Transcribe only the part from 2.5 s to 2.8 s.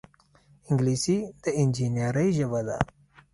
ده